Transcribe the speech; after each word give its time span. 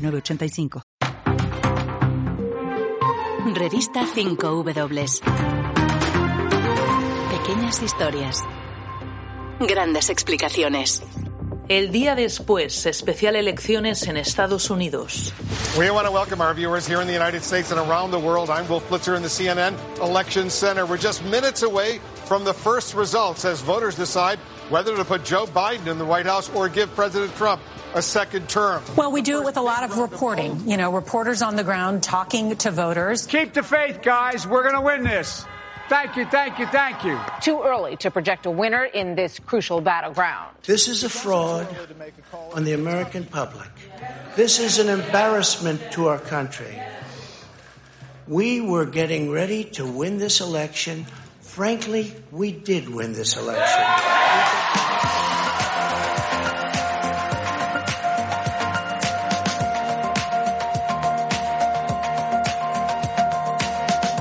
906985. 0.00 0.82
Revista 3.54 4.06
5W. 4.06 5.20
Pequeñas 7.30 7.82
historias. 7.82 8.44
Grandes 9.60 10.10
explicaciones. 10.10 11.02
El 11.68 11.92
día 11.92 12.14
después, 12.14 12.86
especial 12.86 13.36
elecciones 13.36 14.06
en 14.08 14.16
Estados 14.16 14.70
Unidos. 14.70 15.32
We 15.78 15.88
want 15.90 16.06
to 16.06 16.12
welcome 16.12 16.40
our 16.40 16.52
viewers 16.52 16.84
here 16.86 17.00
in 17.00 17.06
the 17.06 17.12
United 17.12 17.42
States 17.42 17.70
and 17.70 17.78
around 17.78 18.10
the 18.10 18.18
world. 18.18 18.50
I'm 18.50 18.66
Wolf 18.66 18.88
Blitzer 18.88 19.16
in 19.16 19.22
the 19.22 19.28
CNN 19.28 19.76
Election 20.00 20.50
Center. 20.50 20.84
We're 20.84 20.98
just 20.98 21.24
minutes 21.24 21.62
away 21.62 22.00
from 22.24 22.44
the 22.44 22.52
first 22.52 22.94
results 22.94 23.44
as 23.44 23.60
voters 23.60 23.94
decide 23.94 24.38
whether 24.68 24.96
to 24.96 25.04
put 25.04 25.24
Joe 25.24 25.46
Biden 25.46 25.86
in 25.86 25.98
the 25.98 26.04
White 26.04 26.26
House 26.26 26.50
or 26.54 26.68
give 26.68 26.92
President 26.96 27.32
Trump 27.36 27.60
a 27.94 28.02
second 28.02 28.48
term. 28.48 28.82
Well, 28.96 29.12
we 29.12 29.22
do 29.22 29.40
it 29.40 29.44
with 29.44 29.56
a 29.56 29.62
lot 29.62 29.82
of 29.82 29.98
reporting. 29.98 30.68
You 30.68 30.76
know, 30.76 30.92
reporters 30.92 31.42
on 31.42 31.56
the 31.56 31.64
ground 31.64 32.02
talking 32.02 32.56
to 32.56 32.70
voters. 32.70 33.26
Keep 33.26 33.54
the 33.54 33.62
faith, 33.62 34.02
guys. 34.02 34.46
We're 34.46 34.62
going 34.62 34.74
to 34.74 34.80
win 34.80 35.04
this. 35.04 35.44
Thank 35.88 36.14
you, 36.14 36.24
thank 36.24 36.60
you, 36.60 36.66
thank 36.66 37.04
you. 37.04 37.18
Too 37.42 37.62
early 37.64 37.96
to 37.96 38.12
project 38.12 38.46
a 38.46 38.50
winner 38.50 38.84
in 38.84 39.16
this 39.16 39.40
crucial 39.40 39.80
battleground. 39.80 40.54
This 40.62 40.86
is 40.86 41.02
a 41.02 41.08
fraud 41.08 41.66
on 42.52 42.62
the 42.62 42.74
American 42.74 43.24
public. 43.24 43.68
This 44.36 44.60
is 44.60 44.78
an 44.78 44.88
embarrassment 44.88 45.80
to 45.92 46.06
our 46.06 46.20
country. 46.20 46.80
We 48.28 48.60
were 48.60 48.86
getting 48.86 49.32
ready 49.32 49.64
to 49.64 49.84
win 49.84 50.18
this 50.18 50.40
election. 50.40 51.06
Frankly, 51.40 52.14
we 52.30 52.52
did 52.52 52.88
win 52.88 53.12
this 53.12 53.36
election. 53.36 54.29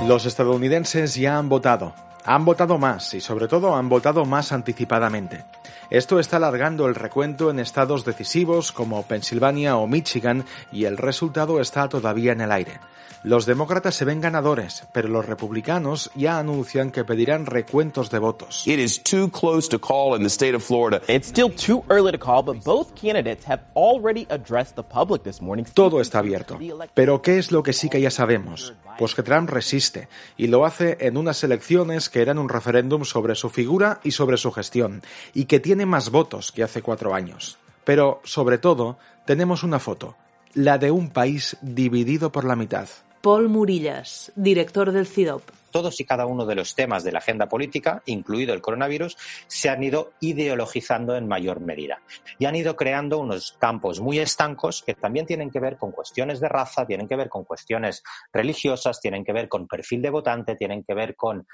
Los 0.07 0.25
estadounidenses 0.25 1.15
ya 1.15 1.37
han 1.37 1.49
votado. 1.49 1.93
Han 2.25 2.45
votado 2.45 2.77
más 2.77 3.13
y 3.13 3.21
sobre 3.21 3.47
todo 3.47 3.75
han 3.75 3.89
votado 3.89 4.25
más 4.25 4.51
anticipadamente. 4.51 5.43
Esto 5.89 6.19
está 6.19 6.37
alargando 6.37 6.87
el 6.87 6.93
recuento 6.93 7.49
en 7.49 7.59
estados 7.59 8.05
decisivos 8.05 8.71
como 8.71 9.01
Pensilvania 9.03 9.75
o 9.75 9.87
Michigan 9.87 10.45
y 10.71 10.85
el 10.85 10.97
resultado 10.97 11.59
está 11.59 11.89
todavía 11.89 12.31
en 12.31 12.41
el 12.41 12.51
aire. 12.51 12.79
Los 13.23 13.45
demócratas 13.45 13.95
se 13.95 14.05
ven 14.05 14.21
ganadores, 14.21 14.83
pero 14.93 15.09
los 15.09 15.25
republicanos 15.25 16.09
ya 16.15 16.37
anuncian 16.37 16.89
que 16.89 17.03
pedirán 17.03 17.47
recuentos 17.47 18.09
de 18.09 18.19
votos. 18.19 18.65
It 18.65 18.79
is 18.79 19.03
too 19.03 19.29
close 19.29 19.67
to 19.69 19.79
call 19.79 20.15
in 20.15 20.21
the 20.21 20.29
state 20.29 20.55
of 20.55 20.63
Florida. 20.63 21.01
It's 21.09 21.27
still 21.27 21.49
too 21.49 21.83
early 21.89 22.13
to 22.13 22.17
call, 22.17 22.43
but 22.43 22.63
both 22.63 22.95
candidates 22.95 23.45
have 23.45 23.63
already 23.75 24.25
addressed 24.29 24.75
the 24.75 24.83
public 24.83 25.23
this 25.23 25.41
morning. 25.41 25.65
Todo 25.73 25.99
está 25.99 26.19
abierto. 26.19 26.57
Pero 26.93 27.21
¿qué 27.21 27.39
es 27.39 27.51
lo 27.51 27.61
que 27.61 27.73
sí 27.73 27.89
que 27.89 27.99
ya 27.99 28.09
sabemos? 28.09 28.73
Pues 28.97 29.15
que 29.15 29.23
Trump 29.23 29.49
resiste 29.49 30.07
y 30.37 30.47
lo 30.47 30.65
hace 30.65 30.97
en 31.01 31.17
unas 31.17 31.43
elecciones 31.43 32.09
que 32.09 32.21
eran 32.21 32.37
un 32.37 32.47
referéndum 32.47 33.03
sobre 33.03 33.35
su 33.35 33.49
figura 33.49 33.99
y 34.03 34.11
sobre 34.11 34.37
su 34.37 34.51
gestión, 34.51 35.01
y 35.33 35.45
que 35.45 35.59
tiene 35.59 35.78
más 35.85 36.09
votos 36.11 36.51
que 36.51 36.63
hace 36.63 36.81
cuatro 36.81 37.13
años. 37.13 37.57
Pero, 37.83 38.21
sobre 38.23 38.57
todo, 38.57 38.97
tenemos 39.25 39.63
una 39.63 39.79
foto, 39.79 40.15
la 40.53 40.77
de 40.77 40.91
un 40.91 41.09
país 41.09 41.57
dividido 41.61 42.31
por 42.31 42.45
la 42.45 42.55
mitad. 42.55 42.87
Paul 43.21 43.49
Murillas, 43.49 44.31
director 44.35 44.93
del 44.93 45.05
CIDOP. 45.05 45.43
Todos 45.71 45.99
y 45.99 46.05
cada 46.05 46.25
uno 46.25 46.45
de 46.45 46.55
los 46.55 46.73
temas 46.73 47.03
de 47.03 47.11
la 47.11 47.19
agenda 47.19 47.47
política, 47.47 48.01
incluido 48.05 48.53
el 48.53 48.61
coronavirus, 48.61 49.17
se 49.45 49.69
han 49.69 49.83
ido 49.83 50.13
ideologizando 50.21 51.15
en 51.15 51.27
mayor 51.27 51.59
medida 51.59 52.01
y 52.39 52.45
han 52.45 52.55
ido 52.55 52.75
creando 52.77 53.19
unos 53.19 53.57
campos 53.59 53.99
muy 53.99 54.19
estancos 54.19 54.81
que 54.81 54.93
también 54.93 55.25
tienen 55.25 55.51
que 55.51 55.59
ver 55.59 55.77
con 55.77 55.91
cuestiones 55.91 56.39
de 56.39 56.47
raza, 56.47 56.87
tienen 56.87 57.07
que 57.07 57.17
ver 57.17 57.27
con 57.27 57.43
cuestiones 57.43 58.03
religiosas, 58.31 59.01
tienen 59.01 59.25
que 59.25 59.33
ver 59.33 59.49
con 59.49 59.67
perfil 59.67 60.01
de 60.01 60.09
votante, 60.09 60.55
tienen 60.55 60.83
que 60.83 60.93
ver 60.93 61.15
con 61.15 61.45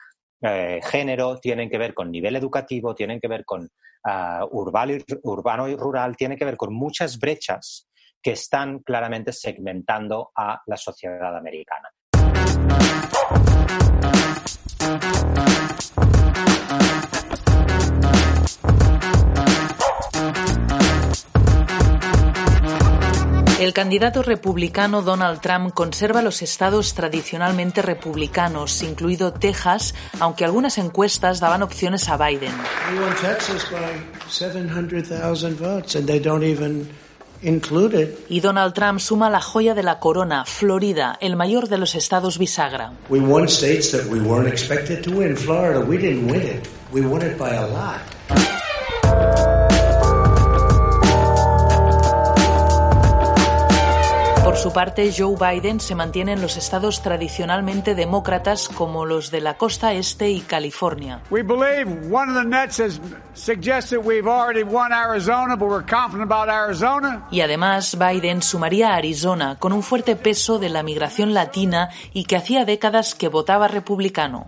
eh, 0.41 0.79
género, 0.83 1.37
tienen 1.39 1.69
que 1.69 1.77
ver 1.77 1.93
con 1.93 2.11
nivel 2.11 2.35
educativo, 2.35 2.93
tienen 2.93 3.19
que 3.19 3.27
ver 3.27 3.45
con 3.45 3.63
uh, 3.63 4.45
urbano, 4.51 4.93
y, 4.93 5.03
urbano 5.23 5.67
y 5.67 5.75
rural, 5.75 6.15
tienen 6.15 6.37
que 6.37 6.45
ver 6.45 6.57
con 6.57 6.73
muchas 6.73 7.19
brechas 7.19 7.89
que 8.21 8.31
están 8.31 8.79
claramente 8.79 9.31
segmentando 9.31 10.31
a 10.35 10.61
la 10.65 10.77
sociedad 10.77 11.37
americana. 11.37 11.89
El 23.65 23.73
candidato 23.73 24.21
republicano 24.21 25.01
Donald 25.01 25.41
Trump 25.41 25.73
conserva 25.73 26.21
los 26.21 26.43
estados 26.43 26.93
tradicionalmente 26.93 27.81
republicanos, 27.81 28.83
incluido 28.83 29.33
Texas, 29.33 29.95
aunque 30.19 30.45
algunas 30.45 30.77
encuestas 30.77 31.39
daban 31.39 31.63
opciones 31.63 32.07
a 32.07 32.15
Biden. 32.15 32.51
Y 38.29 38.39
Donald 38.39 38.73
Trump 38.75 38.99
suma 38.99 39.31
la 39.31 39.41
joya 39.41 39.73
de 39.73 39.81
la 39.81 39.97
corona, 39.97 40.45
Florida, 40.45 41.17
el 41.19 41.35
mayor 41.35 41.67
de 41.67 41.79
los 41.79 41.95
estados 41.95 42.37
bisagra. 42.37 42.93
We 43.09 43.19
Por 54.55 54.61
su 54.61 54.71
parte, 54.71 55.11
Joe 55.11 55.35
Biden 55.35 55.81
se 55.81 55.95
mantiene 55.95 56.31
en 56.31 56.41
los 56.41 56.55
estados 56.55 57.01
tradicionalmente 57.01 57.93
demócratas 57.93 58.69
como 58.69 59.05
los 59.05 59.29
de 59.29 59.41
la 59.41 59.57
costa 59.57 59.91
este 59.91 60.29
y 60.29 60.39
California. 60.39 61.21
We 61.29 61.43
believe 61.43 62.09
one 62.09 62.31
of 62.31 62.41
the 62.41 62.47
nets 62.47 62.79
has 62.79 63.01
suggested 63.33 63.97
we've 63.97 64.29
already 64.29 64.63
won 64.63 64.93
Arizona, 64.93 65.57
but 65.57 65.67
we're 65.67 65.85
confident 65.85 66.31
about 66.31 66.47
Arizona. 66.47 67.27
Y 67.31 67.41
además, 67.41 67.97
Biden 67.99 68.41
sumaría 68.41 68.93
a 68.93 68.95
Arizona 68.95 69.57
con 69.59 69.73
un 69.73 69.83
fuerte 69.83 70.15
peso 70.15 70.57
de 70.57 70.69
la 70.69 70.83
migración 70.83 71.33
latina 71.33 71.89
y 72.13 72.23
que 72.23 72.37
hacía 72.37 72.63
décadas 72.63 73.13
que 73.13 73.27
votaba 73.27 73.67
republicano. 73.67 74.47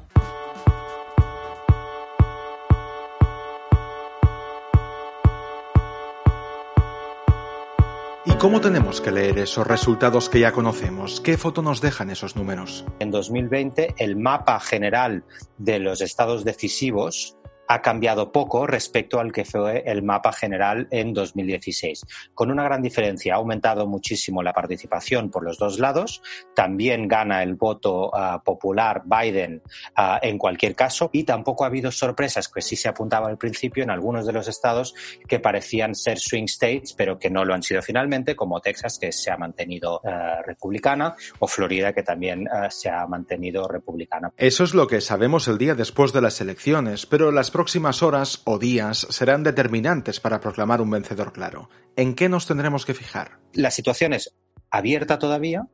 Cómo 8.40 8.62
tenemos 8.62 9.02
que 9.02 9.12
leer 9.12 9.40
esos 9.40 9.66
resultados 9.66 10.30
que 10.30 10.40
ya 10.40 10.52
conocemos? 10.52 11.22
¿Qué 11.22 11.38
foto 11.38 11.64
nos 11.64 11.82
dejan 11.82 12.12
esos 12.12 12.36
números? 12.36 12.86
En 13.00 13.10
2020, 13.10 13.96
el 13.98 14.16
mapa 14.16 14.60
general 14.60 15.24
de 15.58 15.80
los 15.80 16.02
estados 16.02 16.46
decisivos 16.46 17.36
ha 17.68 17.82
cambiado 17.82 18.32
poco 18.32 18.66
respecto 18.66 19.20
al 19.20 19.32
que 19.32 19.46
fue 19.46 19.84
el 19.86 20.04
mapa 20.04 20.32
general 20.32 20.88
en 20.92 21.14
2016. 21.14 22.06
Con 22.34 22.52
una 22.52 22.64
gran 22.64 22.82
diferencia, 22.82 23.34
ha 23.34 23.38
aumentado 23.38 23.88
muchísimo 23.88 24.44
la 24.44 24.54
participación 24.54 25.30
por 25.30 25.44
los 25.44 25.58
dos 25.58 25.80
lados, 25.80 26.22
también 26.56 27.08
gana 27.08 27.44
el 27.44 27.56
voto 27.56 28.10
uh, 28.10 28.42
popular 28.44 29.04
Biden 29.06 29.62
uh, 29.98 30.18
en 30.22 30.38
cualquier 30.38 30.76
caso 30.76 31.10
y 31.12 31.24
tampoco 31.24 31.64
ha 31.64 31.68
habido 31.68 31.92
sorpresas 31.92 32.48
que 32.48 32.62
sí 32.62 32.76
se 32.76 32.90
apuntaba 32.90 33.28
al 33.28 33.38
principio 33.38 33.84
en 33.84 33.90
algunos 33.90 34.26
de 34.26 34.34
los 34.34 34.48
estados 34.48 34.96
que 35.28 35.40
parecían 35.40 35.96
ser 35.96 36.20
swing 36.20 36.46
states 36.46 36.94
pero 36.94 37.20
que 37.20 37.30
no 37.30 37.46
lo 37.46 37.54
han 37.54 37.64
sido 37.64 37.82
finalmente, 37.82 38.36
como 38.36 38.60
Texas 38.62 38.98
que 39.00 39.12
se 39.12 39.32
ha 39.32 39.38
mantenido 39.38 40.02
uh, 40.04 40.44
republicana 40.46 41.16
o 41.40 41.48
Florida 41.48 41.94
que 41.94 42.04
también 42.04 42.48
se 42.70 42.90
ha 42.90 43.06
mantenido 43.08 43.68
republicana. 43.68 44.32
Eso 44.38 44.64
es 44.64 44.74
lo 44.74 44.88
que 44.88 45.02
sabemos 45.02 45.48
el 45.48 45.58
día 45.58 45.76
después 45.76 46.14
de 46.14 46.22
las 46.22 46.42
elecciones, 46.42 47.06
pero 47.06 47.32
las 47.32 47.52
próximas 47.58 48.04
horas 48.04 48.44
o 48.46 48.60
días 48.60 49.08
serán 49.10 49.42
determinantes 49.42 50.20
para 50.20 50.40
proclamar 50.40 50.80
un 50.80 50.92
vencedor 50.92 51.34
claro. 51.34 51.72
¿En 51.96 52.14
qué 52.14 52.30
nos 52.30 52.46
tendremos 52.46 52.86
que 52.86 52.94
fijar? 52.94 53.40
La 53.54 53.72
situación 53.72 54.14
es 54.14 54.36
abierta 54.70 55.18
todavía. 55.18 55.68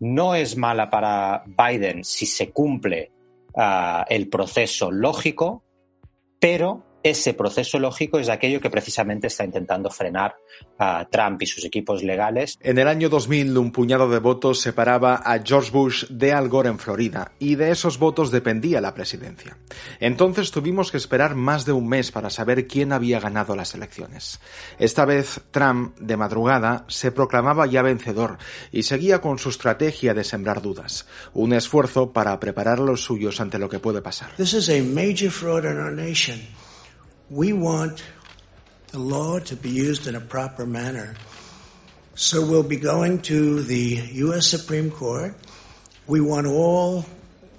No 0.00 0.34
es 0.34 0.56
mala 0.56 0.90
para 0.90 1.44
Biden 1.46 2.02
si 2.02 2.26
se 2.26 2.50
cumple 2.50 3.12
uh, 3.54 4.02
el 4.08 4.28
proceso 4.28 4.90
lógico, 4.90 5.62
pero 6.40 6.82
ese 7.02 7.34
proceso 7.34 7.78
lógico 7.78 8.18
es 8.18 8.28
aquello 8.28 8.60
que 8.60 8.70
precisamente 8.70 9.28
está 9.28 9.44
intentando 9.44 9.90
frenar 9.90 10.36
a 10.78 11.08
Trump 11.10 11.40
y 11.42 11.46
sus 11.46 11.64
equipos 11.64 12.02
legales. 12.02 12.58
En 12.60 12.78
el 12.78 12.88
año 12.88 13.08
2000, 13.08 13.56
un 13.56 13.72
puñado 13.72 14.08
de 14.08 14.18
votos 14.18 14.60
separaba 14.60 15.16
a 15.16 15.38
George 15.42 15.70
Bush 15.70 16.06
de 16.08 16.32
Al 16.32 16.48
Gore 16.48 16.68
en 16.68 16.78
Florida 16.78 17.32
y 17.38 17.54
de 17.54 17.70
esos 17.70 17.98
votos 17.98 18.30
dependía 18.30 18.80
la 18.80 18.94
presidencia. 18.94 19.56
Entonces 19.98 20.50
tuvimos 20.50 20.90
que 20.90 20.96
esperar 20.96 21.34
más 21.34 21.64
de 21.64 21.72
un 21.72 21.88
mes 21.88 22.10
para 22.12 22.30
saber 22.30 22.66
quién 22.66 22.92
había 22.92 23.20
ganado 23.20 23.56
las 23.56 23.74
elecciones. 23.74 24.40
Esta 24.78 25.04
vez, 25.04 25.40
Trump, 25.50 25.96
de 25.98 26.16
madrugada, 26.16 26.84
se 26.88 27.12
proclamaba 27.12 27.66
ya 27.66 27.82
vencedor 27.82 28.38
y 28.72 28.82
seguía 28.82 29.20
con 29.20 29.38
su 29.38 29.48
estrategia 29.48 30.14
de 30.14 30.24
sembrar 30.24 30.60
dudas, 30.62 31.06
un 31.32 31.52
esfuerzo 31.52 32.12
para 32.12 32.38
preparar 32.38 32.78
a 32.78 32.84
los 32.84 33.04
suyos 33.04 33.40
ante 33.40 33.58
lo 33.58 33.68
que 33.68 33.78
puede 33.78 34.02
pasar. 34.02 34.34
This 34.36 34.54
is 34.54 34.68
a 34.68 34.82
major 34.82 35.30
fraud 35.30 35.64
in 35.64 35.78
our 35.78 35.92
nation. 35.92 36.40
We 37.30 37.52
want 37.52 38.02
the 38.90 38.98
law 38.98 39.38
to 39.38 39.54
be 39.54 39.70
used 39.70 40.08
in 40.08 40.16
a 40.16 40.20
proper 40.20 40.66
manner. 40.66 41.14
So 42.16 42.44
we'll 42.44 42.66
be 42.66 42.76
going 42.76 43.22
to 43.22 43.62
the 43.62 44.02
U.S. 44.26 44.48
Supreme 44.48 44.90
Court. 44.90 45.34
We 46.08 46.20
want 46.20 46.48
all 46.48 47.04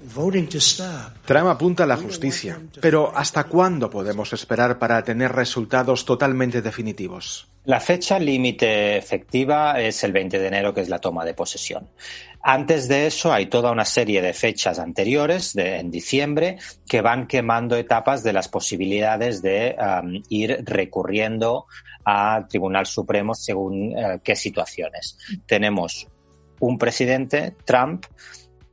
voting 0.04 0.48
to 0.50 0.60
stop. 0.60 1.26
Trump 1.26 1.48
apunta 1.48 1.84
a 1.84 1.88
la 1.88 1.96
justicia, 1.96 2.60
pero 2.82 3.16
¿hasta 3.16 3.46
cuándo 3.46 3.90
podemos 3.90 4.34
esperar 4.34 4.78
para 4.78 5.02
tener 5.06 5.32
resultados 5.32 6.04
totalmente 6.04 6.62
definitivos? 6.62 7.48
La 7.64 7.80
fecha 7.80 8.20
límite 8.20 8.98
efectiva 8.98 9.80
es 9.80 10.04
el 10.04 10.12
20 10.12 10.38
de 10.38 10.48
enero, 10.48 10.74
que 10.74 10.82
es 10.82 10.90
la 10.90 11.00
toma 11.00 11.24
de 11.24 11.34
posesión. 11.34 11.88
Antes 12.44 12.88
de 12.88 13.06
eso 13.06 13.32
hay 13.32 13.48
toda 13.48 13.72
una 13.72 13.86
serie 13.86 14.22
de 14.22 14.34
fechas 14.34 14.80
anteriores, 14.80 15.54
de, 15.54 15.78
en 15.78 15.92
diciembre, 15.92 16.58
que 16.88 17.02
van 17.02 17.28
quemando 17.28 17.76
etapas 17.76 18.24
de 18.24 18.34
las 18.34 18.48
posibilidades 18.48 19.42
de 19.42 19.76
ir 20.30 20.64
recurriendo 20.66 21.68
al 22.04 22.48
Tribunal 22.48 22.88
Supremo 22.88 23.36
según 23.36 23.96
uh, 23.96 24.20
qué 24.24 24.36
situaciones. 24.36 25.18
Tenemos 25.46 26.08
un 26.60 26.78
presidente, 26.80 27.56
Trump, 27.64 28.06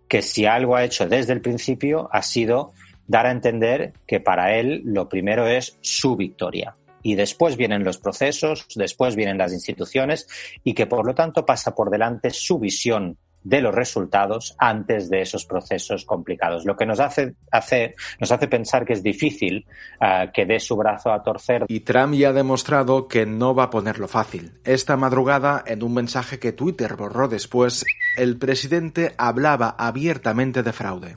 que 0.09 0.23
si 0.23 0.47
algo 0.47 0.76
ha 0.76 0.85
hecho 0.85 1.06
desde 1.06 1.35
el 1.35 1.43
principio 1.43 2.09
ha 2.11 2.23
sido 2.23 2.73
dar 3.06 3.26
a 3.26 3.31
entender 3.31 3.93
que 4.06 4.21
para 4.21 4.56
él 4.56 4.82
lo 4.85 5.09
primero 5.09 5.47
es 5.47 5.79
su 5.82 6.17
victoria 6.17 6.75
y 7.03 7.14
después 7.14 7.56
vienen 7.56 7.85
los 7.85 7.99
procesos, 7.99 8.67
después 8.75 9.14
vienen 9.14 9.38
las 9.38 9.53
instituciones 9.53 10.26
y 10.64 10.75
que 10.75 10.87
por 10.87 11.06
lo 11.06 11.14
tanto 11.14 11.44
pasa 11.44 11.75
por 11.75 11.91
delante 11.91 12.31
su 12.31 12.59
visión 12.59 13.19
de 13.44 13.61
los 13.61 13.75
resultados 13.75 14.55
antes 14.58 15.08
de 15.08 15.23
esos 15.23 15.44
procesos 15.44 16.05
complicados. 16.05 16.64
Lo 16.64 16.76
que 16.76 16.87
nos 16.87 17.00
hace, 17.00 17.35
hace, 17.50 17.94
nos 18.20 18.31
hace 18.32 18.49
pensar 18.49 18.85
que 18.85 18.93
es 18.93 19.02
difícil 19.02 19.67
uh, 20.00 20.31
que 20.32 20.46
dé 20.46 20.61
su 20.61 20.76
brazo 20.76 21.12
a 21.12 21.23
torcer. 21.23 21.64
Y 21.69 21.81
Trump 21.81 22.14
ya 22.14 22.31
ha 22.31 22.32
demostrado 22.32 23.08
que 23.08 23.26
no 23.26 23.55
va 23.55 23.64
a 23.64 23.70
ponerlo 23.70 24.08
fácil. 24.08 24.52
Esta 24.64 24.96
madrugada, 24.96 25.62
en 25.67 25.82
un 25.82 25.94
mensaje 25.94 26.38
que 26.38 26.52
Twitter 26.52 26.96
borró 26.96 27.29
después, 27.29 27.85
el 28.17 28.38
presidente 28.38 29.14
hablaba 29.17 29.75
abiertamente 29.79 30.62
de 30.62 30.73
fraude. 30.73 31.17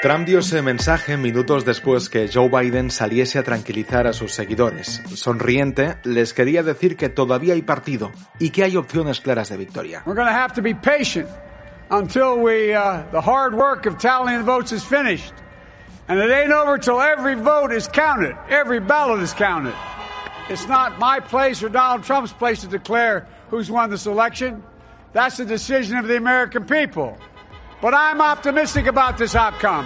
Trump 0.00 0.26
dio 0.26 0.38
ese 0.38 0.62
mensaje 0.62 1.16
minutos 1.16 1.64
después 1.64 2.08
que 2.08 2.28
Joe 2.32 2.48
Biden 2.48 2.88
saliese 2.88 3.40
a 3.40 3.42
tranquilizar 3.42 4.06
a 4.06 4.12
sus 4.12 4.32
seguidores. 4.32 5.02
Sonriente, 5.14 5.98
les 6.04 6.32
quería 6.32 6.62
decir 6.62 6.96
que 6.96 7.08
todavía 7.08 7.54
hay 7.54 7.62
partido 7.62 8.12
y 8.38 8.50
que 8.50 8.62
hay 8.62 8.76
opciones 8.76 9.20
claras 9.20 9.48
de 9.48 9.56
victoria. 9.56 10.04
We're 10.06 10.14
going 10.14 10.32
to 10.32 10.38
have 10.38 10.54
to 10.54 10.62
be 10.62 10.72
patient 10.72 11.28
until 11.90 12.36
we, 12.38 12.72
uh, 12.72 13.02
the 13.10 13.20
hard 13.20 13.54
work 13.54 13.86
of 13.86 13.98
tallying 13.98 14.38
the 14.38 14.44
votes 14.44 14.70
is 14.70 14.84
finished. 14.84 15.34
And 16.06 16.20
it 16.20 16.30
ain't 16.30 16.52
over 16.52 16.78
till 16.78 17.00
every 17.00 17.34
vote 17.34 17.72
is 17.72 17.88
counted, 17.88 18.36
every 18.48 18.78
ballot 18.78 19.20
is 19.20 19.32
counted. 19.32 19.74
It's 20.48 20.68
not 20.68 21.00
my 21.00 21.18
place 21.18 21.60
or 21.64 21.70
Donald 21.70 22.04
Trump's 22.04 22.32
place 22.32 22.60
to 22.60 22.68
declare 22.68 23.26
who's 23.50 23.68
won 23.68 23.90
this 23.90 24.06
election. 24.06 24.62
That's 25.12 25.38
the 25.38 25.44
decision 25.44 25.98
of 25.98 26.06
the 26.06 26.16
American 26.16 26.66
people. 26.66 27.18
But 27.80 27.94
I'm 27.94 28.20
optimistic 28.20 28.86
about 28.86 29.18
this 29.18 29.34
outcome. 29.34 29.84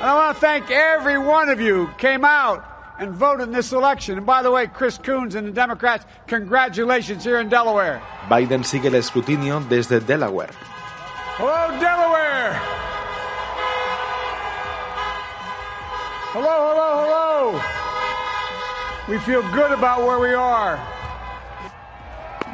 And 0.00 0.10
I 0.10 0.14
want 0.14 0.36
to 0.36 0.40
thank 0.40 0.70
every 0.70 1.16
one 1.16 1.48
of 1.48 1.60
you 1.60 1.86
who 1.86 1.92
came 1.94 2.24
out 2.24 2.64
and 2.98 3.12
voted 3.12 3.46
in 3.48 3.52
this 3.52 3.72
election. 3.72 4.18
And 4.18 4.26
by 4.26 4.42
the 4.42 4.50
way, 4.50 4.66
Chris 4.66 4.98
Coons 4.98 5.34
and 5.34 5.46
the 5.46 5.52
Democrats, 5.52 6.04
congratulations 6.26 7.24
here 7.24 7.38
in 7.40 7.48
Delaware. 7.48 8.02
Biden 8.28 8.64
sigue 8.64 8.86
el 8.86 8.94
escrutinio 8.94 9.60
desde 9.68 10.00
Delaware. 10.04 10.50
Hello, 11.36 11.80
Delaware. 11.80 12.52
Hello, 16.32 16.56
hello, 16.68 16.90
hello. 17.04 17.60
We 19.08 19.18
feel 19.20 19.42
good 19.52 19.70
about 19.70 20.04
where 20.04 20.18
we 20.18 20.34
are. 20.34 20.93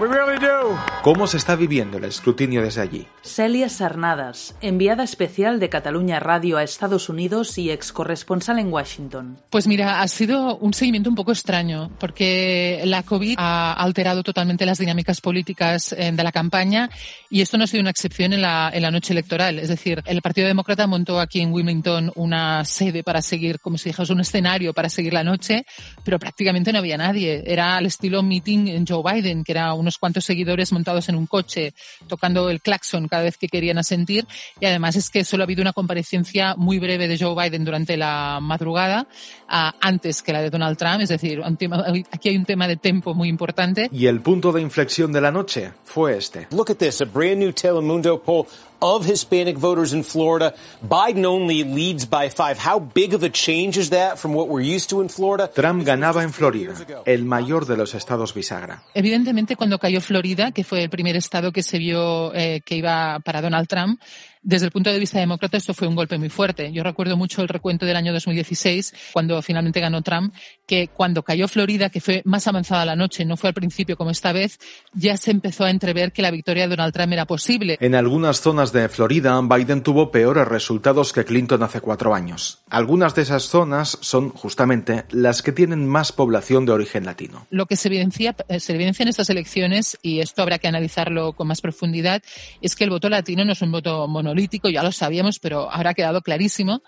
We 0.00 0.08
really 0.08 0.38
do. 0.38 0.78
¿Cómo 1.02 1.26
se 1.26 1.36
está 1.36 1.56
viviendo 1.56 1.98
el 1.98 2.04
escrutinio 2.04 2.62
desde 2.62 2.80
allí? 2.80 3.06
Celia 3.22 3.68
Sarnadas, 3.68 4.54
enviada 4.62 5.02
especial 5.02 5.60
de 5.60 5.68
Cataluña 5.68 6.20
Radio 6.20 6.56
a 6.56 6.62
Estados 6.62 7.10
Unidos 7.10 7.58
y 7.58 7.70
ex 7.70 7.92
corresponsal 7.92 8.58
en 8.58 8.72
Washington. 8.72 9.38
Pues 9.50 9.66
mira, 9.66 10.00
ha 10.00 10.08
sido 10.08 10.56
un 10.56 10.72
seguimiento 10.72 11.10
un 11.10 11.16
poco 11.16 11.32
extraño, 11.32 11.90
porque 11.98 12.80
la 12.86 13.02
COVID 13.02 13.34
ha 13.36 13.74
alterado 13.74 14.22
totalmente 14.22 14.64
las 14.64 14.78
dinámicas 14.78 15.20
políticas 15.20 15.92
eh, 15.92 16.12
de 16.12 16.24
la 16.24 16.32
campaña 16.32 16.88
y 17.28 17.42
esto 17.42 17.58
no 17.58 17.64
ha 17.64 17.66
sido 17.66 17.82
una 17.82 17.90
excepción 17.90 18.32
en 18.32 18.40
la, 18.40 18.70
en 18.72 18.80
la 18.80 18.90
noche 18.90 19.12
electoral. 19.12 19.58
Es 19.58 19.68
decir, 19.68 20.02
el 20.06 20.22
Partido 20.22 20.46
Demócrata 20.46 20.86
montó 20.86 21.20
aquí 21.20 21.40
en 21.42 21.52
Wilmington 21.52 22.10
una 22.14 22.64
sede 22.64 23.02
para 23.02 23.20
seguir, 23.20 23.60
como 23.60 23.76
si 23.76 23.90
dijese, 23.90 24.14
un 24.14 24.20
escenario 24.20 24.72
para 24.72 24.88
seguir 24.88 25.12
la 25.12 25.24
noche, 25.24 25.66
pero 26.04 26.18
prácticamente 26.18 26.72
no 26.72 26.78
había 26.78 26.96
nadie. 26.96 27.42
Era 27.46 27.76
al 27.76 27.84
estilo 27.84 28.22
meeting 28.22 28.68
en 28.68 28.86
Joe 28.86 29.02
Biden, 29.02 29.44
que 29.44 29.52
era 29.52 29.74
unos 29.90 29.98
cuantos 29.98 30.24
seguidores 30.24 30.72
montados 30.72 31.08
en 31.08 31.16
un 31.16 31.26
coche, 31.26 31.74
tocando 32.06 32.48
el 32.48 32.60
claxon 32.60 33.08
cada 33.08 33.24
vez 33.24 33.36
que 33.36 33.48
querían 33.48 33.76
asentir. 33.76 34.24
Y 34.60 34.66
además 34.66 34.94
es 34.94 35.10
que 35.10 35.24
solo 35.24 35.42
ha 35.42 35.46
habido 35.46 35.62
una 35.62 35.72
comparecencia 35.72 36.54
muy 36.56 36.78
breve 36.78 37.08
de 37.08 37.18
Joe 37.18 37.34
Biden 37.34 37.64
durante 37.64 37.96
la 37.96 38.38
madrugada, 38.40 39.08
uh, 39.48 39.76
antes 39.80 40.22
que 40.22 40.32
la 40.32 40.42
de 40.42 40.50
Donald 40.50 40.78
Trump. 40.78 41.00
Es 41.00 41.08
decir, 41.08 41.40
un 41.40 41.56
tema, 41.56 41.84
aquí 42.12 42.28
hay 42.28 42.36
un 42.36 42.44
tema 42.44 42.68
de 42.68 42.76
tiempo 42.76 43.14
muy 43.14 43.28
importante. 43.28 43.88
Y 43.92 44.06
el 44.06 44.20
punto 44.20 44.52
de 44.52 44.60
inflexión 44.62 45.10
de 45.10 45.20
la 45.20 45.32
noche 45.32 45.72
fue 45.84 46.16
este. 46.16 46.46
Look 46.52 46.70
at 46.70 46.76
this, 46.76 47.00
a 47.00 47.04
brand 47.04 47.38
new 47.38 47.52
Telemundo 47.52 48.22
poll 48.22 48.46
of 48.80 49.04
Hispanic 49.04 49.56
voters 49.56 49.92
in 49.92 50.02
Florida. 50.02 50.54
Biden 50.82 51.24
only 51.24 51.64
leads 51.64 52.08
by 52.08 52.28
five. 52.28 52.58
How 52.58 52.80
big 52.80 53.14
of 53.14 53.22
a 53.22 53.30
change 53.30 53.78
is 53.78 53.90
that 53.90 54.18
from 54.18 54.34
what 54.34 54.48
we're 54.48 54.60
used 54.60 54.90
to 54.90 55.00
in 55.00 55.08
Florida? 55.08 55.48
Trump 55.54 55.84
ganaba 55.84 56.22
en 56.22 56.32
Florida, 56.32 56.74
el 57.06 57.24
mayor 57.24 57.66
de 57.66 57.76
los 57.76 57.94
estados 57.94 58.34
bisagra. 58.34 58.82
Evidentemente, 58.94 59.56
cuando 59.56 59.78
cayó 59.78 60.00
Florida, 60.00 60.52
que 60.52 60.64
fue 60.64 60.84
el 60.84 60.90
primer 60.90 61.16
estado 61.16 61.52
que 61.52 61.62
se 61.62 61.78
vio 61.78 62.34
eh, 62.34 62.60
que 62.64 62.76
iba 62.76 63.20
para 63.20 63.40
Donald 63.40 63.68
Trump, 63.68 64.00
desde 64.42 64.66
el 64.66 64.72
punto 64.72 64.90
de 64.90 64.98
vista 64.98 65.18
demócrata 65.18 65.56
esto 65.56 65.74
fue 65.74 65.86
un 65.86 65.94
golpe 65.94 66.18
muy 66.18 66.30
fuerte. 66.30 66.72
Yo 66.72 66.82
recuerdo 66.82 67.16
mucho 67.16 67.42
el 67.42 67.48
recuento 67.48 67.84
del 67.84 67.96
año 67.96 68.12
2016, 68.12 68.94
cuando 69.12 69.40
finalmente 69.42 69.80
ganó 69.80 70.02
Trump, 70.02 70.34
que 70.66 70.88
cuando 70.88 71.22
cayó 71.22 71.46
Florida, 71.46 71.90
que 71.90 72.00
fue 72.00 72.22
más 72.24 72.46
avanzada 72.46 72.84
la 72.84 72.96
noche, 72.96 73.24
no 73.24 73.36
fue 73.36 73.48
al 73.48 73.54
principio 73.54 73.96
como 73.96 74.10
esta 74.10 74.32
vez, 74.32 74.58
ya 74.94 75.16
se 75.16 75.30
empezó 75.30 75.64
a 75.64 75.70
entrever 75.70 76.12
que 76.12 76.22
la 76.22 76.30
victoria 76.30 76.64
de 76.64 76.76
Donald 76.76 76.94
Trump 76.94 77.12
era 77.12 77.26
posible. 77.26 77.76
En 77.80 77.94
algunas 77.94 78.40
zonas 78.40 78.72
de 78.72 78.88
Florida, 78.88 79.40
Biden 79.40 79.82
tuvo 79.82 80.10
peores 80.10 80.48
resultados 80.48 81.12
que 81.12 81.24
Clinton 81.24 81.62
hace 81.62 81.80
cuatro 81.80 82.14
años. 82.14 82.60
Algunas 82.70 83.14
de 83.14 83.22
esas 83.22 83.44
zonas 83.44 83.98
son 84.00 84.30
justamente 84.30 85.04
las 85.10 85.42
que 85.42 85.52
tienen 85.52 85.86
más 85.86 86.12
población 86.12 86.64
de 86.64 86.72
origen 86.72 87.04
latino. 87.04 87.46
Lo 87.50 87.66
que 87.66 87.76
se 87.76 87.88
evidencia, 87.88 88.34
se 88.58 88.74
evidencia 88.74 89.02
en 89.02 89.08
estas 89.08 89.28
elecciones, 89.28 89.98
y 90.02 90.20
esto 90.20 90.42
habrá 90.42 90.58
que 90.58 90.68
analizarlo 90.68 91.34
con 91.34 91.48
más 91.48 91.60
profundidad, 91.60 92.22
es 92.62 92.74
que 92.74 92.84
el 92.84 92.90
voto 92.90 93.08
latino 93.08 93.44
no 93.44 93.52
es 93.52 93.62
un 93.62 93.72
voto 93.72 94.08
monolítico, 94.30 94.68
ya 94.68 94.82
lo 94.82 94.92
sabíamos, 94.92 95.38
pero 95.38 95.70
ahora 95.70 95.90
ha 95.90 95.94
quedado 95.94 96.22
clarísimo. 96.22 96.82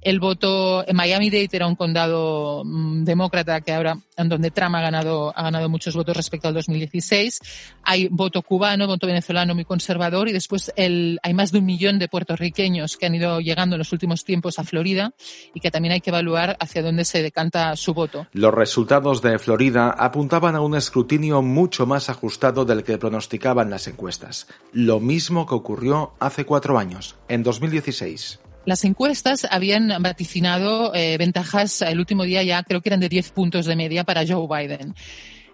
El 0.00 0.20
voto 0.20 0.86
en 0.86 0.96
Miami-Dade 0.96 1.48
era 1.52 1.66
un 1.66 1.74
condado 1.74 2.62
mmm, 2.64 3.04
demócrata 3.04 3.60
que 3.60 3.72
ahora, 3.72 3.98
en 4.16 4.28
donde 4.28 4.50
Trump 4.50 4.74
ha 4.76 4.80
ganado, 4.80 5.32
ha 5.36 5.42
ganado 5.42 5.68
muchos 5.68 5.94
votos 5.94 6.16
respecto 6.16 6.48
al 6.48 6.54
2016. 6.54 7.40
Hay 7.82 8.08
voto 8.08 8.42
cubano, 8.42 8.86
voto 8.86 9.06
venezolano 9.06 9.54
muy 9.54 9.64
conservador 9.64 10.28
y 10.28 10.32
después 10.32 10.72
el, 10.76 11.18
hay 11.22 11.34
más 11.34 11.52
de 11.52 11.58
un 11.58 11.66
millón 11.66 11.98
de 11.98 12.08
puertorriqueños 12.08 12.96
que 12.96 13.06
han 13.06 13.14
ido 13.14 13.40
llegando 13.40 13.76
en 13.76 13.78
los 13.78 13.92
últimos 13.92 14.24
tiempos 14.24 14.58
a 14.58 14.64
Florida 14.64 15.12
y 15.54 15.60
que 15.60 15.70
también 15.70 15.92
hay 15.92 16.00
que 16.00 16.10
evaluar 16.10 16.56
hacia 16.60 16.82
dónde 16.82 17.04
se 17.04 17.22
decanta 17.22 17.74
su 17.76 17.94
voto. 17.94 18.26
Los 18.32 18.54
resultados 18.54 19.22
de 19.22 19.38
Florida 19.38 19.90
apuntaban 19.90 20.56
a 20.56 20.60
un 20.60 20.76
escrutinio 20.76 21.42
mucho 21.42 21.86
más 21.86 22.10
ajustado 22.10 22.64
del 22.64 22.84
que 22.84 22.98
pronosticaban 22.98 23.70
las 23.70 23.86
encuestas. 23.86 24.46
Lo 24.72 25.00
mismo 25.00 25.46
que 25.46 25.54
ocurrió 25.54 26.12
hace 26.20 26.44
cuatro 26.44 26.78
años, 26.78 27.16
en 27.28 27.42
2016. 27.42 28.40
Las 28.66 28.84
encuestas 28.84 29.46
habían 29.48 29.92
vaticinado 30.00 30.92
eh, 30.92 31.16
ventajas 31.18 31.82
el 31.82 32.00
último 32.00 32.24
día 32.24 32.42
ya, 32.42 32.64
creo 32.64 32.82
que 32.82 32.88
eran 32.88 32.98
de 32.98 33.08
10 33.08 33.30
puntos 33.30 33.64
de 33.64 33.76
media 33.76 34.02
para 34.02 34.26
Joe 34.26 34.48
Biden. 34.48 34.92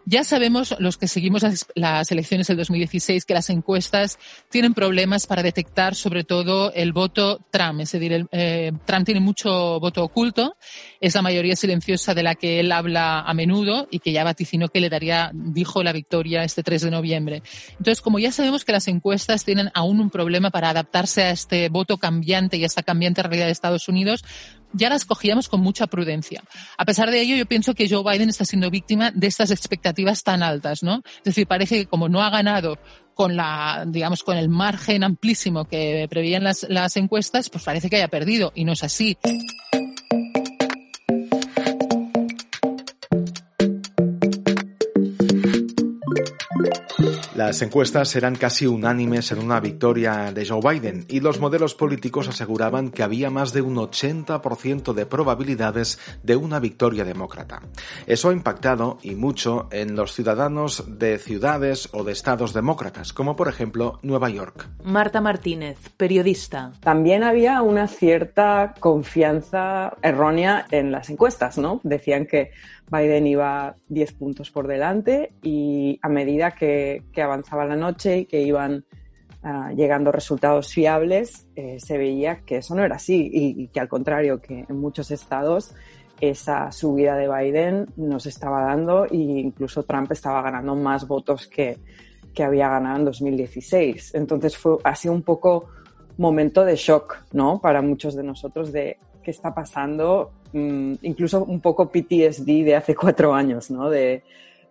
Ya 0.04 0.24
sabemos, 0.24 0.74
los 0.80 0.98
que 0.98 1.06
seguimos 1.06 1.44
las, 1.76 2.10
elecciones 2.10 2.48
del 2.48 2.56
2016, 2.56 3.24
que 3.24 3.34
las 3.34 3.50
encuestas 3.50 4.18
tienen 4.50 4.74
problemas 4.74 5.28
para 5.28 5.44
detectar 5.44 5.94
sobre 5.94 6.24
todo 6.24 6.72
el 6.72 6.92
voto 6.92 7.40
Trump. 7.50 7.80
Es 7.80 7.92
decir, 7.92 8.26
eh, 8.32 8.72
Trump 8.84 9.06
tiene 9.06 9.20
mucho 9.20 9.78
voto 9.78 10.02
oculto, 10.02 10.56
es 11.00 11.14
la 11.14 11.22
mayoría 11.22 11.54
silenciosa 11.54 12.14
de 12.14 12.24
la 12.24 12.34
que 12.34 12.58
él 12.58 12.72
habla 12.72 13.20
a 13.20 13.32
menudo 13.32 13.86
y 13.92 14.00
que 14.00 14.10
ya 14.10 14.24
vaticinó 14.24 14.68
que 14.68 14.80
le 14.80 14.88
daría, 14.88 15.30
dijo 15.32 15.84
la 15.84 15.92
victoria 15.92 16.42
este 16.42 16.64
3 16.64 16.82
de 16.82 16.90
noviembre. 16.90 17.42
Entonces, 17.70 18.00
como 18.00 18.18
ya 18.18 18.32
sabemos 18.32 18.64
que 18.64 18.72
las 18.72 18.88
encuestas 18.88 19.44
tienen 19.44 19.70
aún 19.72 20.00
un 20.00 20.10
problema 20.10 20.50
para 20.50 20.70
adaptarse 20.70 21.22
a 21.22 21.30
este 21.30 21.68
voto 21.68 21.98
cambiante 21.98 22.56
y 22.56 22.64
a 22.64 22.66
esta 22.66 22.82
cambiante 22.82 23.22
realidad 23.22 23.46
de 23.46 23.52
Estados 23.52 23.88
Unidos, 23.88 24.24
ya 24.72 24.88
las 24.88 25.04
cogíamos 25.04 25.48
con 25.48 25.60
mucha 25.60 25.86
prudencia. 25.86 26.42
A 26.76 26.84
pesar 26.84 27.10
de 27.10 27.20
ello, 27.20 27.36
yo 27.36 27.46
pienso 27.46 27.74
que 27.74 27.88
Joe 27.88 28.02
Biden 28.02 28.28
está 28.28 28.44
siendo 28.44 28.70
víctima 28.70 29.10
de 29.10 29.26
estas 29.26 29.50
expectativas 29.50 30.22
tan 30.22 30.42
altas, 30.42 30.82
¿no? 30.82 31.02
Es 31.18 31.24
decir, 31.24 31.46
parece 31.46 31.78
que 31.78 31.86
como 31.86 32.08
no 32.08 32.22
ha 32.22 32.30
ganado 32.30 32.78
con 33.14 33.36
la, 33.36 33.84
digamos, 33.86 34.22
con 34.22 34.36
el 34.36 34.48
margen 34.48 35.04
amplísimo 35.04 35.66
que 35.66 36.06
preveían 36.08 36.44
las, 36.44 36.66
las 36.68 36.96
encuestas, 36.96 37.50
pues 37.50 37.64
parece 37.64 37.90
que 37.90 37.96
haya 37.96 38.08
perdido 38.08 38.52
y 38.54 38.64
no 38.64 38.72
es 38.72 38.82
así. 38.82 39.16
Las 47.46 47.60
encuestas 47.60 48.14
eran 48.14 48.36
casi 48.36 48.68
unánimes 48.68 49.32
en 49.32 49.40
una 49.40 49.58
victoria 49.58 50.30
de 50.32 50.46
Joe 50.46 50.60
Biden 50.62 51.04
y 51.08 51.18
los 51.18 51.40
modelos 51.40 51.74
políticos 51.74 52.28
aseguraban 52.28 52.90
que 52.90 53.02
había 53.02 53.30
más 53.30 53.52
de 53.52 53.62
un 53.62 53.74
80% 53.74 54.92
de 54.92 55.06
probabilidades 55.06 55.98
de 56.22 56.36
una 56.36 56.60
victoria 56.60 57.04
demócrata. 57.04 57.60
Eso 58.06 58.28
ha 58.28 58.32
impactado 58.32 58.98
y 59.02 59.16
mucho 59.16 59.68
en 59.72 59.96
los 59.96 60.12
ciudadanos 60.14 60.84
de 60.86 61.18
ciudades 61.18 61.88
o 61.92 62.04
de 62.04 62.12
estados 62.12 62.52
demócratas, 62.52 63.12
como 63.12 63.34
por 63.34 63.48
ejemplo 63.48 63.98
Nueva 64.02 64.30
York. 64.30 64.68
Marta 64.84 65.20
Martínez, 65.20 65.78
periodista. 65.96 66.72
También 66.78 67.24
había 67.24 67.60
una 67.62 67.88
cierta 67.88 68.74
confianza 68.78 69.96
errónea 70.00 70.66
en 70.70 70.92
las 70.92 71.10
encuestas, 71.10 71.58
¿no? 71.58 71.80
Decían 71.82 72.26
que 72.26 72.52
Biden 72.92 73.26
iba 73.26 73.74
10 73.88 74.12
puntos 74.12 74.50
por 74.50 74.68
delante 74.68 75.32
y 75.42 75.98
a 76.02 76.08
medida 76.10 76.50
que, 76.50 77.02
avanzaba 77.16 77.64
la 77.64 77.76
noche 77.76 78.18
y 78.18 78.24
que 78.26 78.42
iban 78.42 78.84
ah, 79.42 79.72
llegando 79.74 80.12
resultados 80.12 80.72
fiables, 80.72 81.46
eh, 81.56 81.78
se 81.80 81.96
veía 81.96 82.40
que 82.40 82.58
eso 82.58 82.74
no 82.74 82.84
era 82.84 82.96
así 82.96 83.30
y, 83.32 83.68
que 83.68 83.80
al 83.80 83.88
contrario, 83.88 84.40
que 84.42 84.66
en 84.68 84.76
muchos 84.78 85.10
estados 85.10 85.74
esa 86.20 86.70
subida 86.70 87.16
de 87.16 87.28
Biden 87.28 87.86
nos 87.96 88.26
estaba 88.26 88.62
dando 88.62 89.06
e 89.06 89.16
incluso 89.16 89.84
Trump 89.84 90.12
estaba 90.12 90.42
ganando 90.42 90.76
más 90.76 91.08
votos 91.08 91.48
que, 91.48 91.78
que 92.34 92.44
había 92.44 92.68
ganado 92.68 92.98
en 92.98 93.04
2016. 93.06 94.14
Entonces 94.14 94.56
fue, 94.56 94.76
sido 94.94 95.14
un 95.14 95.22
poco 95.22 95.68
momento 96.18 96.64
de 96.64 96.76
shock, 96.76 97.24
¿no? 97.32 97.60
Para 97.60 97.80
muchos 97.80 98.14
de 98.14 98.22
nosotros 98.22 98.70
de 98.70 98.98
qué 99.22 99.30
está 99.30 99.54
pasando, 99.54 100.32
mm, 100.52 100.94
incluso 101.02 101.44
un 101.44 101.60
poco 101.60 101.90
PTSD 101.90 102.64
de 102.64 102.76
hace 102.76 102.94
cuatro 102.94 103.34
años, 103.34 103.70
¿no? 103.70 103.90
De, 103.90 104.22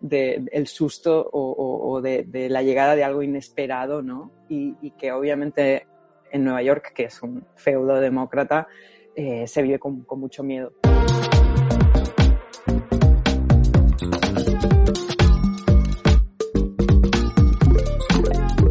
el 0.02 0.66
susto 0.66 1.30
o, 1.32 2.02
de, 2.02 2.48
la 2.50 2.64
llegada 2.64 2.96
de 2.96 3.04
algo 3.04 3.22
inesperado, 3.22 4.02
¿no? 4.02 4.32
Y, 4.50 4.92
que 4.98 5.12
obviamente 5.12 5.86
en 6.32 6.44
Nueva 6.44 6.64
York, 6.64 6.94
que 6.96 7.04
es 7.04 7.22
un 7.22 7.46
feudo 7.56 8.00
demócrata, 8.00 8.68
eh, 9.16 9.46
se 9.48 9.62
vive 9.62 9.78
con 9.78 10.04
mucho 10.20 10.42
miedo. 10.44 10.74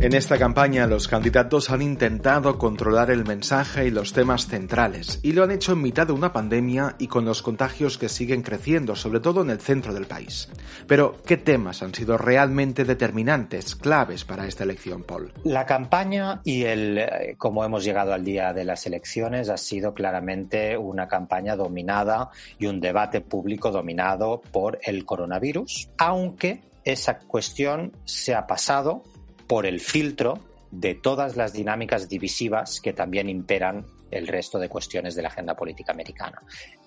En 0.02 0.14
esta 0.14 0.38
campaña 0.38 0.86
los 0.86 1.08
candidatos 1.08 1.68
han 1.68 1.82
intentado 1.82 2.56
controlar 2.56 3.10
el 3.10 3.26
mensaje 3.26 3.86
y 3.86 3.90
los 3.90 4.14
temas 4.14 4.46
centrales, 4.46 5.20
y 5.22 5.32
lo 5.32 5.44
han 5.44 5.50
hecho 5.50 5.72
en 5.72 5.82
mitad 5.82 6.06
de 6.06 6.14
una 6.14 6.32
pandemia 6.32 6.96
y 6.98 7.06
con 7.06 7.26
los 7.26 7.42
contagios 7.42 7.98
que 7.98 8.08
siguen 8.08 8.40
creciendo, 8.40 8.96
sobre 8.96 9.20
todo 9.20 9.42
en 9.42 9.50
el 9.50 9.60
centro 9.60 9.92
del 9.92 10.06
país. 10.06 10.48
Pero, 10.86 11.16
¿qué 11.26 11.36
temas 11.36 11.82
han 11.82 11.92
sido 11.92 12.16
realmente 12.16 12.86
determinantes, 12.86 13.76
claves 13.76 14.24
para 14.24 14.46
esta 14.46 14.64
elección, 14.64 15.02
Paul? 15.02 15.34
La 15.44 15.66
campaña 15.66 16.40
y 16.44 16.62
el, 16.62 16.96
eh, 16.96 17.34
como 17.36 17.62
hemos 17.62 17.84
llegado 17.84 18.14
al 18.14 18.24
día 18.24 18.54
de 18.54 18.64
las 18.64 18.86
elecciones, 18.86 19.50
ha 19.50 19.58
sido 19.58 19.92
claramente 19.92 20.78
una 20.78 21.08
campaña 21.08 21.56
dominada 21.56 22.30
y 22.58 22.64
un 22.64 22.80
debate 22.80 23.20
público 23.20 23.70
dominado 23.70 24.40
por 24.50 24.78
el 24.82 25.04
coronavirus, 25.04 25.90
aunque 25.98 26.62
esa 26.84 27.18
cuestión 27.18 27.92
se 28.06 28.34
ha 28.34 28.46
pasado 28.46 29.02
por 29.50 29.66
el 29.66 29.80
filtro 29.80 30.38
de 30.70 30.94
todas 30.94 31.36
las 31.36 31.52
dinámicas 31.52 32.08
divisivas 32.08 32.80
que 32.80 32.92
también 32.92 33.28
imperan 33.28 33.84
el 34.12 34.28
resto 34.28 34.60
de 34.60 34.68
cuestiones 34.68 35.16
de 35.16 35.22
la 35.22 35.28
agenda 35.28 35.56
política 35.56 35.90
americana. 35.90 36.40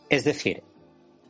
Es 0.10 0.24
decir, 0.24 0.64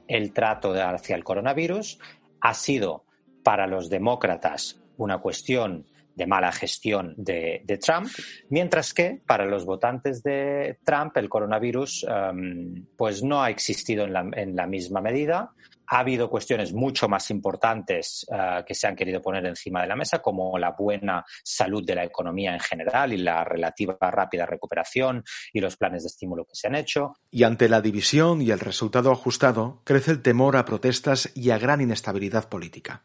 el 0.07 0.31
trato 0.31 0.73
hacia 0.73 1.15
el 1.15 1.23
coronavirus 1.23 1.97
ha 2.39 2.53
sido 2.53 3.05
para 3.41 3.65
los 3.65 3.89
demócratas 3.89 4.79
una 4.97 5.21
cuestión 5.21 5.87
de 6.15 6.27
mala 6.27 6.51
gestión 6.51 7.13
de, 7.17 7.63
Trump, 7.81 8.07
mientras 8.49 8.93
que 8.93 9.21
para 9.25 9.45
los 9.45 9.65
votantes 9.65 10.23
de 10.23 10.77
Trump 10.83 11.17
el 11.17 11.29
coronavirus 11.29 12.05
em, 12.07 12.85
pues 12.95 13.23
no 13.23 13.41
ha 13.41 13.49
existido 13.49 14.05
en 14.05 14.13
la, 14.13 14.29
en 14.33 14.55
la 14.55 14.67
misma 14.67 15.01
medida 15.01 15.51
ha 15.87 15.99
habido 15.99 16.29
cuestiones 16.29 16.73
mucho 16.73 17.07
más 17.07 17.29
importantes 17.29 18.25
eh, 18.31 18.63
que 18.65 18.73
se 18.73 18.87
han 18.87 18.95
querido 18.95 19.21
poner 19.21 19.45
encima 19.45 19.81
de 19.81 19.87
la 19.87 19.95
mesa, 19.95 20.19
como 20.19 20.57
la 20.57 20.71
buena 20.71 21.23
salud 21.43 21.85
de 21.85 21.95
la 21.95 22.03
economía 22.03 22.53
en 22.53 22.59
general 22.59 23.13
y 23.13 23.17
la 23.17 23.43
relativa 23.43 23.97
rápida 23.99 24.45
recuperación 24.45 25.23
y 25.51 25.59
los 25.59 25.77
planes 25.77 26.03
de 26.03 26.07
estímulo 26.07 26.45
que 26.45 26.55
se 26.55 26.67
han 26.67 26.75
hecho. 26.75 27.13
Y 27.29 27.43
ante 27.43 27.69
la 27.69 27.81
división 27.81 28.41
y 28.41 28.51
el 28.51 28.59
resultado 28.59 29.11
ajustado, 29.11 29.81
crece 29.83 30.11
el 30.11 30.21
temor 30.21 30.57
a 30.57 30.65
protestas 30.65 31.31
y 31.35 31.51
a 31.51 31.57
gran 31.57 31.81
inestabilidad 31.81 32.49
política. 32.49 33.03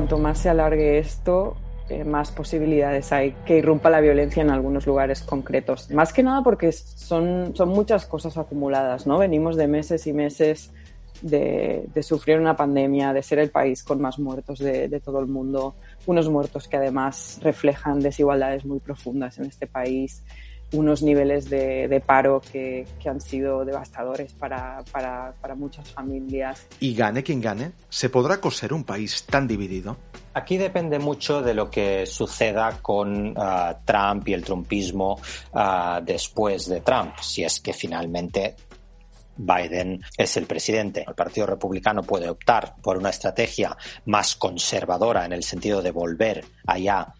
Cuanto 0.00 0.16
más 0.16 0.38
se 0.38 0.48
alargue 0.48 0.96
esto, 0.96 1.58
más 2.06 2.30
posibilidades 2.30 3.12
hay 3.12 3.32
que 3.44 3.58
irrumpa 3.58 3.90
la 3.90 4.00
violencia 4.00 4.40
en 4.40 4.48
algunos 4.48 4.86
lugares 4.86 5.20
concretos. 5.20 5.90
Más 5.90 6.14
que 6.14 6.22
nada 6.22 6.42
porque 6.42 6.72
son, 6.72 7.54
son 7.54 7.68
muchas 7.68 8.06
cosas 8.06 8.38
acumuladas, 8.38 9.06
¿no? 9.06 9.18
Venimos 9.18 9.56
de 9.58 9.66
meses 9.66 10.06
y 10.06 10.14
meses 10.14 10.72
de, 11.20 11.86
sufrir 12.00 12.38
una 12.40 12.56
pandemia, 12.56 13.12
de 13.12 13.22
ser 13.22 13.40
el 13.40 13.50
país 13.50 13.82
con 13.82 14.00
más 14.00 14.18
muertos 14.18 14.58
de, 14.60 14.88
de, 14.88 15.00
todo 15.00 15.20
el 15.20 15.26
mundo, 15.26 15.74
unos 16.06 16.30
muertos 16.30 16.66
que 16.66 16.78
además 16.78 17.38
reflejan 17.42 18.00
desigualdades 18.00 18.64
muy 18.64 18.80
profundas 18.80 19.38
en 19.38 19.44
este 19.44 19.66
país, 19.66 20.24
unos 20.72 21.02
niveles 21.02 21.50
de, 21.50 22.02
paro 22.04 22.40
que, 22.52 22.86
han 23.04 23.20
sido 23.20 23.64
devastadores 23.64 24.32
para, 24.32 24.84
muchas 25.56 25.90
familias. 25.90 26.66
Y 26.78 26.94
gane 26.94 27.22
quien 27.22 27.40
gane, 27.40 27.72
¿se 27.88 28.08
podrá 28.08 28.40
coser 28.40 28.72
un 28.72 28.84
país 28.84 29.24
tan 29.24 29.46
dividido? 29.46 29.96
Aquí 30.32 30.56
depende 30.56 30.98
mucho 30.98 31.42
de 31.42 31.54
lo 31.54 31.70
que 31.70 32.06
suceda 32.06 32.78
con 32.80 33.36
uh, 33.36 33.74
Trump 33.84 34.28
y 34.28 34.34
el 34.34 34.44
trumpismo 34.44 35.20
uh, 35.52 36.04
después 36.04 36.68
de 36.68 36.80
Trump, 36.82 37.16
si 37.20 37.42
es 37.42 37.60
que 37.60 37.72
finalmente 37.72 38.54
Biden 39.40 40.02
es 40.16 40.36
el 40.36 40.46
presidente. 40.46 41.04
El 41.06 41.14
Partido 41.14 41.46
Republicano 41.46 42.02
puede 42.02 42.28
optar 42.28 42.74
por 42.82 42.98
una 42.98 43.10
estrategia 43.10 43.76
más 44.04 44.36
conservadora 44.36 45.24
en 45.24 45.32
el 45.32 45.42
sentido 45.42 45.82
de 45.82 45.90
volver 45.90 46.44
allá 46.66 47.14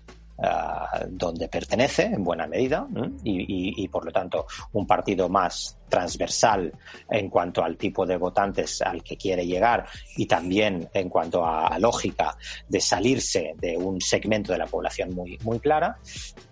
donde 1.08 1.48
pertenece 1.48 2.04
en 2.04 2.24
buena 2.24 2.46
medida 2.46 2.86
y, 3.24 3.86
por 3.88 4.04
lo 4.04 4.12
tanto 4.12 4.46
un 4.72 4.86
partido 4.86 5.28
más 5.28 5.78
transversal 5.88 6.72
en 7.10 7.28
cuanto 7.28 7.62
al 7.62 7.76
tipo 7.76 8.06
de 8.06 8.16
votantes 8.16 8.80
al 8.82 9.02
que 9.02 9.16
quiere 9.16 9.46
llegar 9.46 9.86
y 10.16 10.26
también 10.26 10.88
en 10.94 11.08
cuanto 11.08 11.44
a, 11.44 11.78
lógica 11.78 12.36
de 12.68 12.80
salirse 12.80 13.54
de 13.58 13.76
un 13.76 14.00
segmento 14.00 14.52
de 14.52 14.58
la 14.58 14.66
población 14.66 15.14
muy, 15.14 15.38
muy 15.42 15.58
clara 15.60 15.98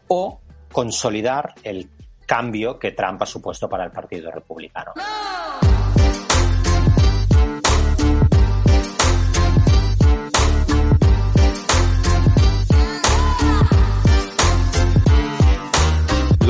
o 0.09 0.40
consolidar 0.73 1.54
el 1.62 1.88
cambio 2.26 2.78
que 2.78 2.92
Trump 2.92 3.23
ha 3.23 3.26
supuesto 3.26 3.68
para 3.68 3.85
el 3.85 3.90
Partido 3.90 4.30
Republicano. 4.30 4.92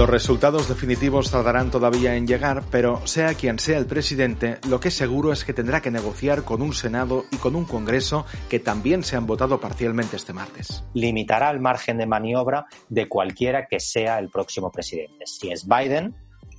Los 0.09 0.23
resultados 0.23 0.69
definitivos 0.69 1.31
tardarán 1.31 1.71
todavía 1.71 2.17
en 2.17 2.27
llegar, 2.27 2.62
pero 2.71 3.07
sea 3.07 3.35
quien 3.35 3.59
sea 3.59 3.77
el 3.77 3.85
presidente, 3.85 4.57
lo 4.67 4.81
que 4.81 4.88
es 4.88 4.95
seguro 4.95 5.35
es 5.35 5.45
que 5.45 5.53
tendrá 5.53 5.83
que 5.83 5.91
negociar 5.91 6.45
con 6.45 6.62
un 6.62 6.73
Senado 6.73 7.27
y 7.31 7.37
con 7.37 7.55
un 7.55 7.67
Congreso 7.67 8.25
que 8.49 8.59
también 8.59 9.03
se 9.03 9.17
han 9.17 9.27
votado 9.27 9.61
parcialmente 9.61 10.17
este 10.17 10.33
martes. 10.33 10.83
Limitará 10.95 11.50
el 11.50 11.61
margen 11.61 11.99
de 11.99 12.07
maniobra 12.07 12.65
de 12.88 13.07
cualquiera 13.07 13.67
que 13.67 13.81
sea 13.81 14.19
el 14.19 14.31
próximo 14.31 14.73
presidente. 14.73 15.27
Si 15.27 15.50
es 15.50 15.69
Biden, 15.69 16.15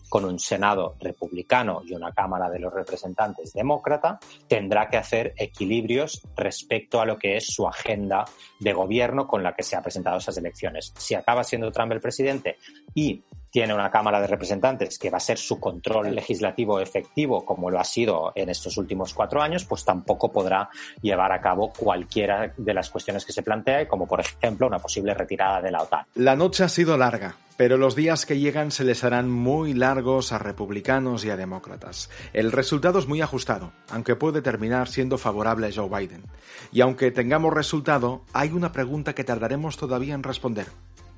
con 0.10 0.26
un 0.26 0.38
Senado 0.38 0.96
republicano 1.00 1.82
y 1.84 1.96
una 1.96 2.12
Cámara 2.12 2.52
de 2.52 2.60
los 2.60 2.72
Representantes 2.72 3.54
demócrata, 3.54 4.20
tendrá 4.48 4.90
que 4.90 4.98
hacer 4.98 5.34
equilibrios 5.38 6.22
respecto 6.36 7.02
a 7.02 7.06
lo 7.06 7.18
que 7.18 7.38
es 7.38 7.48
su 7.48 7.68
agenda 7.68 8.26
de 8.60 8.74
gobierno 8.74 9.28
con 9.28 9.42
la 9.42 9.54
que 9.54 9.64
se 9.64 9.76
ha 9.76 9.82
presentado 9.82 10.18
esas 10.18 10.38
elecciones. 10.38 10.94
Si 10.98 11.16
acaba 11.16 11.44
siendo 11.44 11.72
Trump 11.72 11.94
el 11.94 12.02
presidente 12.02 12.58
y 12.94 13.24
tiene 13.52 13.74
una 13.74 13.90
Cámara 13.90 14.22
de 14.22 14.28
Representantes 14.28 14.98
que 15.00 15.10
va 15.10 15.18
a 15.18 15.22
ser 15.22 15.38
su 15.38 15.60
control 15.60 16.14
legislativo 16.14 16.80
efectivo, 16.80 17.46
como 17.46 17.70
lo 17.70 17.80
ha 17.80 17.84
sido 17.84 18.32
en 18.36 18.50
estos 18.50 18.78
últimos 18.78 19.14
cuatro 19.14 19.42
años, 19.42 19.66
pues 19.66 19.86
tampoco 19.86 20.32
podrá 20.32 20.70
llevar 21.02 21.32
a 21.32 21.42
cabo 21.42 21.72
cualquiera 21.72 22.54
de 22.56 22.74
las 22.74 22.90
cuestiones 22.90 23.26
que 23.26 23.34
se 23.34 23.44
plantea, 23.44 23.88
como 23.88 24.08
por 24.08 24.20
ejemplo 24.20 24.68
una 24.68 24.80
posible 24.80 25.14
retirada 25.14 25.62
de 25.62 25.72
la 25.72 25.82
OTAN. 25.82 26.06
La 26.16 26.36
noche 26.36 26.64
ha 26.64 26.70
sido 26.70 26.98
larga, 26.98 27.36
pero 27.58 27.78
los 27.78 27.96
días 27.96 28.26
que 28.26 28.40
llegan 28.40 28.72
se 28.72 28.84
les 28.84 29.04
harán 29.04 29.30
muy 29.30 29.74
largos 29.74 30.32
a 30.32 30.40
republicanos 30.40 31.26
y 31.26 31.30
a 31.30 31.38
demócratas. 31.38 32.10
El 32.34 32.52
resultado 32.52 33.00
es 33.00 33.08
muy 33.08 33.22
ajustado, 33.22 33.74
aunque 33.90 34.16
puede 34.16 34.42
terminar 34.42 34.88
siendo 34.88 35.18
favorable 35.18 35.68
a 35.68 35.72
Joe 35.74 35.90
Biden. 35.90 36.24
Y 36.72 36.82
aunque 36.82 37.12
tengamos 37.12 37.54
resultado, 37.54 38.24
hay 38.34 38.52
una 38.52 38.72
pregunta 38.72 39.14
que 39.14 39.24
tardaremos 39.24 39.78
todavía 39.78 40.14
en 40.14 40.24
responder 40.24 40.68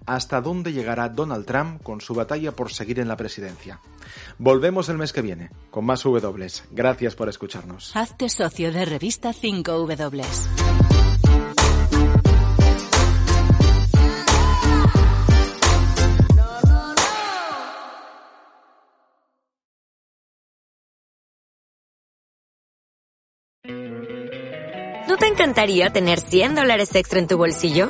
hasta 0.05 0.41
dónde 0.41 0.74
llegará 0.74 1.10
Donald 1.10 1.46
Trump 1.46 1.81
con 1.84 2.01
su 2.01 2.13
batalla 2.13 2.51
por 2.51 2.72
seguir 2.72 3.00
en 3.00 3.08
la 3.08 3.17
presidencia. 3.17 3.79
Volvemos 4.38 4.89
el 4.89 4.98
mes 4.98 5.13
que 5.13 5.22
viene 5.22 5.50
con 5.70 5.86
más 5.86 6.03
W. 6.03 6.48
Gracias 6.72 7.15
por 7.15 7.29
escucharnos. 7.29 7.96
Hazte 7.96 8.29
socio 8.29 8.72
de 8.72 8.86
revista 8.86 9.34
5W. 9.34 10.24
¿No 25.08 25.17
te 25.17 25.27
encantaría 25.27 25.89
tener 25.91 26.20
100 26.22 26.55
dólares 26.55 26.96
extra 26.96 27.20
en 27.20 27.27
tu 27.27 27.38
bolsillo? 27.38 27.89